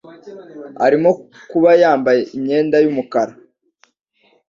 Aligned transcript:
Arimo 0.85 1.09
kuba 1.49 1.69
yambaye 1.81 2.21
imyenda 2.37 2.75
yumukara 2.83 3.33